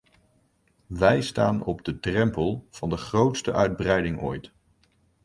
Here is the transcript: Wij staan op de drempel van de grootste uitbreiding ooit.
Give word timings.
Wij 0.87 1.21
staan 1.21 1.63
op 1.63 1.83
de 1.85 1.99
drempel 1.99 2.67
van 2.69 2.89
de 2.89 2.97
grootste 2.97 3.53
uitbreiding 3.53 4.21
ooit. 4.21 4.51